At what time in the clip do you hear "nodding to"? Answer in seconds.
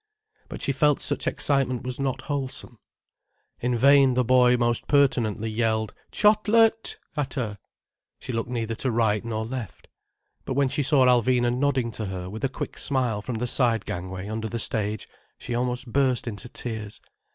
11.55-12.05